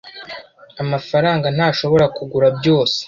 Amafaranga 0.83 1.47
ntashobora 1.55 2.05
kugura 2.15 2.47
byose. 2.57 2.97